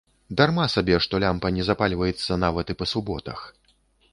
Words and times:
Дарма 0.37 0.63
сабе 0.75 0.95
што 1.05 1.19
лямпа 1.23 1.51
не 1.57 1.65
запальваецца 1.69 2.39
нават 2.45 2.65
і 2.75 2.77
па 2.81 2.85
суботах. 2.93 3.39